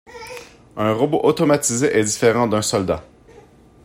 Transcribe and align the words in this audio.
Un 0.77 0.93
robot 0.93 1.19
automatisé 1.23 1.95
est 1.95 2.03
différent 2.03 2.47
d'un 2.47 2.63
soldat. 2.63 3.03